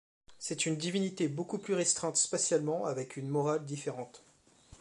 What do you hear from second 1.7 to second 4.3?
restreinte spatialement, avec une morale différente.